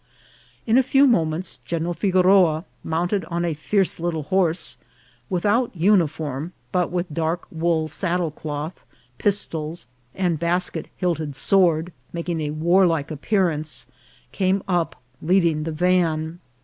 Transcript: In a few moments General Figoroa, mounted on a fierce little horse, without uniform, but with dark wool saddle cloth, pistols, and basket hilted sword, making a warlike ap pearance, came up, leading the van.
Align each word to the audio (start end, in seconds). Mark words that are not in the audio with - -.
In 0.65 0.79
a 0.79 0.81
few 0.81 1.05
moments 1.05 1.57
General 1.63 1.93
Figoroa, 1.93 2.65
mounted 2.83 3.23
on 3.25 3.45
a 3.45 3.53
fierce 3.53 3.99
little 3.99 4.23
horse, 4.23 4.77
without 5.29 5.69
uniform, 5.75 6.53
but 6.71 6.89
with 6.89 7.13
dark 7.13 7.45
wool 7.51 7.87
saddle 7.87 8.31
cloth, 8.31 8.83
pistols, 9.19 9.85
and 10.15 10.39
basket 10.39 10.87
hilted 10.97 11.35
sword, 11.35 11.93
making 12.13 12.41
a 12.41 12.49
warlike 12.49 13.11
ap 13.11 13.21
pearance, 13.21 13.85
came 14.31 14.63
up, 14.67 14.99
leading 15.21 15.65
the 15.65 15.71
van. 15.71 16.39